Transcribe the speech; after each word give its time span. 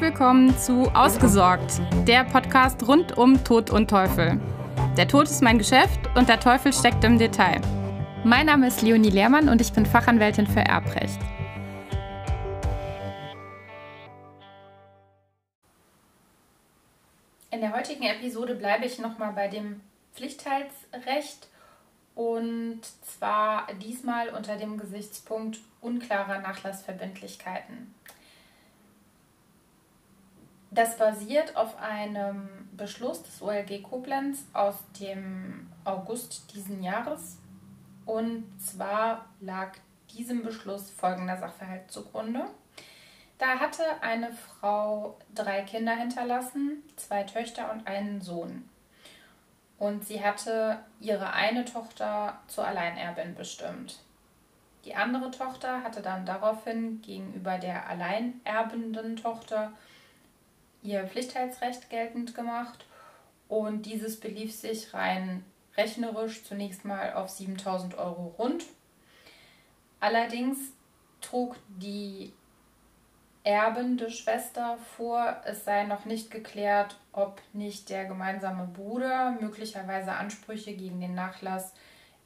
Willkommen 0.00 0.56
zu 0.56 0.84
Ausgesorgt, 0.94 1.80
der 2.06 2.22
Podcast 2.22 2.86
rund 2.86 3.18
um 3.18 3.42
Tod 3.42 3.70
und 3.70 3.90
Teufel. 3.90 4.40
Der 4.96 5.08
Tod 5.08 5.24
ist 5.24 5.42
mein 5.42 5.58
Geschäft 5.58 5.98
und 6.14 6.28
der 6.28 6.38
Teufel 6.38 6.72
steckt 6.72 7.02
im 7.02 7.18
Detail. 7.18 7.60
Mein 8.22 8.46
Name 8.46 8.68
ist 8.68 8.80
Leonie 8.82 9.10
Lehrmann 9.10 9.48
und 9.48 9.60
ich 9.60 9.72
bin 9.72 9.84
Fachanwältin 9.84 10.46
für 10.46 10.60
Erbrecht. 10.60 11.18
In 17.50 17.60
der 17.60 17.74
heutigen 17.74 18.04
Episode 18.04 18.54
bleibe 18.54 18.84
ich 18.84 19.00
nochmal 19.00 19.32
bei 19.32 19.48
dem 19.48 19.80
Pflichtteilsrecht 20.14 21.48
und 22.14 22.82
zwar 23.02 23.66
diesmal 23.82 24.28
unter 24.28 24.56
dem 24.56 24.78
Gesichtspunkt 24.78 25.58
unklarer 25.80 26.38
Nachlassverbindlichkeiten. 26.40 27.94
Das 30.70 30.98
basiert 30.98 31.56
auf 31.56 31.80
einem 31.80 32.48
Beschluss 32.72 33.22
des 33.22 33.40
OLG 33.40 33.82
Koblenz 33.82 34.44
aus 34.52 34.76
dem 35.00 35.70
August 35.84 36.54
diesen 36.54 36.82
Jahres. 36.82 37.38
Und 38.04 38.44
zwar 38.60 39.26
lag 39.40 39.72
diesem 40.10 40.42
Beschluss 40.42 40.90
folgender 40.90 41.36
Sachverhalt 41.36 41.90
zugrunde. 41.90 42.46
Da 43.38 43.60
hatte 43.60 43.82
eine 44.00 44.32
Frau 44.32 45.16
drei 45.34 45.62
Kinder 45.62 45.94
hinterlassen, 45.94 46.82
zwei 46.96 47.22
Töchter 47.22 47.70
und 47.72 47.86
einen 47.86 48.20
Sohn. 48.20 48.68
Und 49.78 50.04
sie 50.06 50.24
hatte 50.24 50.80
ihre 51.00 51.32
eine 51.32 51.64
Tochter 51.64 52.40
zur 52.48 52.66
Alleinerbin 52.66 53.34
bestimmt. 53.36 54.00
Die 54.84 54.94
andere 54.94 55.30
Tochter 55.30 55.82
hatte 55.82 56.02
dann 56.02 56.26
daraufhin 56.26 57.00
gegenüber 57.02 57.58
der 57.58 57.88
alleinerbenden 57.88 59.16
Tochter 59.16 59.72
ihr 60.82 61.04
Pflichtheitsrecht 61.06 61.90
geltend 61.90 62.34
gemacht 62.34 62.84
und 63.48 63.86
dieses 63.86 64.20
belief 64.20 64.54
sich 64.54 64.94
rein 64.94 65.44
rechnerisch 65.76 66.44
zunächst 66.44 66.84
mal 66.84 67.14
auf 67.14 67.30
7000 67.30 67.96
Euro 67.96 68.34
rund. 68.38 68.64
Allerdings 70.00 70.58
trug 71.20 71.56
die 71.68 72.32
erbende 73.44 74.10
Schwester 74.10 74.76
vor, 74.96 75.40
es 75.44 75.64
sei 75.64 75.84
noch 75.84 76.04
nicht 76.04 76.30
geklärt, 76.30 76.98
ob 77.12 77.40
nicht 77.52 77.88
der 77.88 78.04
gemeinsame 78.04 78.66
Bruder 78.66 79.36
möglicherweise 79.40 80.12
Ansprüche 80.12 80.74
gegen 80.74 81.00
den 81.00 81.14
Nachlass 81.14 81.72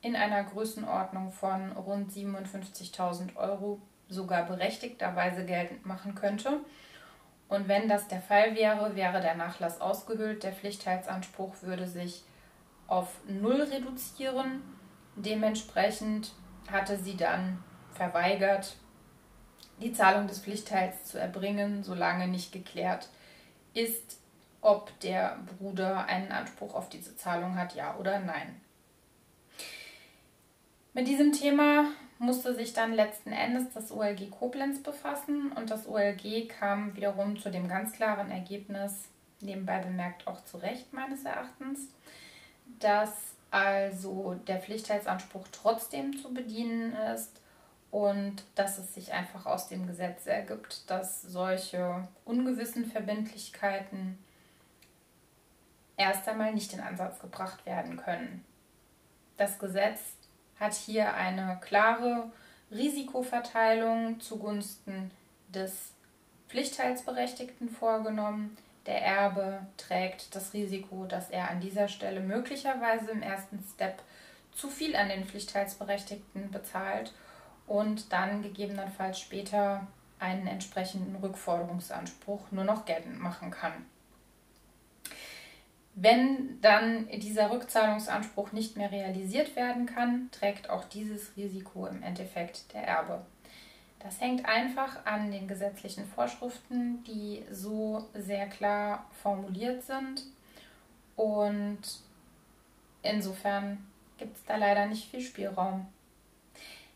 in 0.00 0.16
einer 0.16 0.42
Größenordnung 0.42 1.30
von 1.30 1.72
rund 1.72 2.10
57.000 2.10 3.36
Euro 3.36 3.80
sogar 4.08 4.44
berechtigterweise 4.44 5.46
geltend 5.46 5.86
machen 5.86 6.14
könnte. 6.14 6.60
Und 7.52 7.68
wenn 7.68 7.86
das 7.86 8.08
der 8.08 8.22
Fall 8.22 8.54
wäre, 8.54 8.96
wäre 8.96 9.20
der 9.20 9.34
Nachlass 9.34 9.78
ausgehöhlt. 9.78 10.42
Der 10.42 10.54
Pflichtheitsanspruch 10.54 11.56
würde 11.60 11.86
sich 11.86 12.24
auf 12.86 13.08
null 13.28 13.60
reduzieren. 13.60 14.62
Dementsprechend 15.16 16.32
hatte 16.70 16.96
sie 16.96 17.14
dann 17.14 17.62
verweigert, 17.92 18.76
die 19.82 19.92
Zahlung 19.92 20.28
des 20.28 20.38
Pflichtteils 20.40 21.04
zu 21.04 21.18
erbringen, 21.18 21.82
solange 21.82 22.26
nicht 22.26 22.52
geklärt 22.52 23.10
ist, 23.74 24.18
ob 24.62 24.98
der 25.00 25.38
Bruder 25.58 26.06
einen 26.06 26.32
Anspruch 26.32 26.74
auf 26.74 26.88
diese 26.88 27.16
Zahlung 27.16 27.58
hat, 27.58 27.74
ja 27.74 27.96
oder 27.98 28.18
nein. 28.18 28.62
Mit 30.94 31.06
diesem 31.06 31.32
Thema 31.32 31.84
musste 32.22 32.54
sich 32.54 32.72
dann 32.72 32.92
letzten 32.92 33.32
Endes 33.32 33.72
das 33.74 33.90
OLG 33.90 34.30
Koblenz 34.30 34.80
befassen 34.80 35.50
und 35.52 35.70
das 35.70 35.88
OLG 35.88 36.48
kam 36.48 36.94
wiederum 36.94 37.36
zu 37.36 37.50
dem 37.50 37.66
ganz 37.66 37.92
klaren 37.92 38.30
Ergebnis, 38.30 39.08
nebenbei 39.40 39.80
bemerkt 39.80 40.28
auch 40.28 40.44
zu 40.44 40.58
Recht 40.58 40.92
meines 40.92 41.24
Erachtens, 41.24 41.88
dass 42.78 43.34
also 43.50 44.40
der 44.46 44.60
Pflichtheitsanspruch 44.60 45.48
trotzdem 45.50 46.16
zu 46.16 46.32
bedienen 46.32 46.92
ist 46.92 47.40
und 47.90 48.44
dass 48.54 48.78
es 48.78 48.94
sich 48.94 49.12
einfach 49.12 49.44
aus 49.44 49.66
dem 49.66 49.88
Gesetz 49.88 50.26
ergibt, 50.26 50.88
dass 50.88 51.22
solche 51.22 52.06
ungewissen 52.24 52.86
Verbindlichkeiten 52.86 54.16
erst 55.96 56.28
einmal 56.28 56.54
nicht 56.54 56.72
in 56.72 56.80
Ansatz 56.80 57.18
gebracht 57.18 57.66
werden 57.66 57.96
können. 57.96 58.44
Das 59.36 59.58
Gesetz 59.58 59.98
hat 60.62 60.74
hier 60.74 61.14
eine 61.14 61.58
klare 61.60 62.30
Risikoverteilung 62.70 64.20
zugunsten 64.20 65.10
des 65.48 65.92
Pflichtteilsberechtigten 66.48 67.68
vorgenommen. 67.68 68.56
Der 68.86 69.04
Erbe 69.04 69.66
trägt 69.76 70.34
das 70.34 70.54
Risiko, 70.54 71.04
dass 71.06 71.30
er 71.30 71.50
an 71.50 71.60
dieser 71.60 71.88
Stelle 71.88 72.20
möglicherweise 72.20 73.10
im 73.10 73.22
ersten 73.22 73.62
Step 73.74 74.02
zu 74.52 74.68
viel 74.68 74.96
an 74.96 75.08
den 75.08 75.24
Pflichtteilsberechtigten 75.24 76.50
bezahlt 76.50 77.12
und 77.66 78.12
dann 78.12 78.42
gegebenenfalls 78.42 79.18
später 79.18 79.86
einen 80.18 80.46
entsprechenden 80.46 81.16
Rückforderungsanspruch 81.16 82.52
nur 82.52 82.64
noch 82.64 82.84
geltend 82.84 83.18
machen 83.18 83.50
kann. 83.50 83.72
Wenn 85.94 86.60
dann 86.62 87.06
dieser 87.08 87.50
Rückzahlungsanspruch 87.50 88.52
nicht 88.52 88.76
mehr 88.76 88.90
realisiert 88.90 89.54
werden 89.56 89.86
kann, 89.86 90.30
trägt 90.32 90.70
auch 90.70 90.84
dieses 90.84 91.36
Risiko 91.36 91.86
im 91.86 92.02
Endeffekt 92.02 92.72
der 92.72 92.84
Erbe. 92.84 93.24
Das 93.98 94.20
hängt 94.20 94.46
einfach 94.46 95.04
an 95.04 95.30
den 95.30 95.46
gesetzlichen 95.46 96.06
Vorschriften, 96.06 97.04
die 97.04 97.44
so 97.50 98.08
sehr 98.14 98.48
klar 98.48 99.06
formuliert 99.22 99.84
sind. 99.84 100.24
Und 101.14 101.80
insofern 103.02 103.86
gibt 104.18 104.36
es 104.36 104.44
da 104.44 104.56
leider 104.56 104.86
nicht 104.86 105.10
viel 105.10 105.20
Spielraum. 105.20 105.86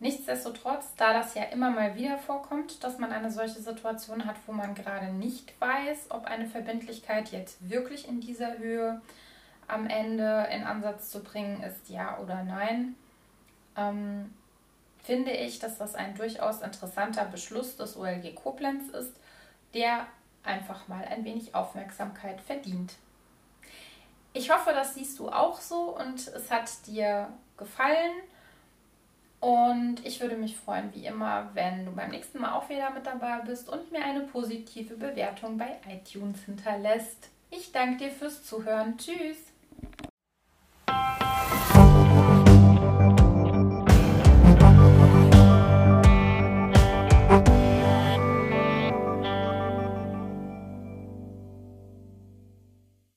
Nichtsdestotrotz, 0.00 0.94
da 0.96 1.12
das 1.12 1.34
ja 1.34 1.44
immer 1.44 1.70
mal 1.70 1.94
wieder 1.94 2.16
vorkommt, 2.16 2.82
dass 2.82 2.98
man 2.98 3.12
eine 3.12 3.30
solche 3.30 3.60
Situation 3.60 4.24
hat, 4.24 4.36
wo 4.46 4.52
man 4.52 4.74
gerade 4.74 5.12
nicht 5.12 5.52
weiß, 5.60 6.06
ob 6.08 6.24
eine 6.24 6.46
Verbindlichkeit 6.46 7.30
jetzt 7.32 7.68
wirklich 7.68 8.08
in 8.08 8.20
dieser 8.20 8.56
Höhe 8.56 9.02
am 9.68 9.86
Ende 9.86 10.48
in 10.52 10.64
Ansatz 10.64 11.10
zu 11.10 11.22
bringen 11.22 11.62
ist, 11.62 11.90
ja 11.90 12.18
oder 12.18 12.42
nein, 12.42 12.96
ähm, 13.76 14.34
finde 15.02 15.32
ich, 15.32 15.58
dass 15.58 15.76
das 15.76 15.94
ein 15.94 16.14
durchaus 16.14 16.62
interessanter 16.62 17.26
Beschluss 17.26 17.76
des 17.76 17.96
OLG 17.96 18.34
Koblenz 18.34 18.88
ist, 18.88 19.12
der 19.74 20.06
einfach 20.42 20.88
mal 20.88 21.04
ein 21.04 21.24
wenig 21.24 21.54
Aufmerksamkeit 21.54 22.40
verdient. 22.40 22.94
Ich 24.32 24.50
hoffe, 24.50 24.72
das 24.72 24.94
siehst 24.94 25.18
du 25.18 25.28
auch 25.28 25.60
so 25.60 25.96
und 25.96 26.26
es 26.28 26.50
hat 26.50 26.70
dir 26.86 27.28
gefallen. 27.56 28.12
Und 29.40 30.04
ich 30.04 30.20
würde 30.20 30.36
mich 30.36 30.56
freuen, 30.56 30.94
wie 30.94 31.06
immer, 31.06 31.50
wenn 31.54 31.86
du 31.86 31.92
beim 31.92 32.10
nächsten 32.10 32.40
Mal 32.40 32.52
auch 32.52 32.68
wieder 32.68 32.90
mit 32.90 33.06
dabei 33.06 33.40
bist 33.40 33.70
und 33.70 33.90
mir 33.90 34.04
eine 34.04 34.20
positive 34.20 34.96
Bewertung 34.96 35.56
bei 35.56 35.78
iTunes 35.88 36.44
hinterlässt. 36.44 37.30
Ich 37.50 37.72
danke 37.72 38.04
dir 38.04 38.10
fürs 38.10 38.44
Zuhören. 38.44 38.98
Tschüss! 38.98 39.49